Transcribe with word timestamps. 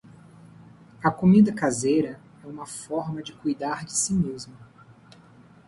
A 1.03 1.11
comida 1.11 1.53
caseira 1.53 2.19
é 2.43 2.47
uma 2.47 2.65
forma 2.65 3.21
de 3.21 3.33
cuidar 3.33 3.85
de 3.85 3.93
si 3.95 4.15
mesmo. 4.15 4.57